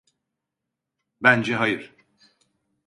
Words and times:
Bence 1.21 1.55
hayır. 1.55 1.95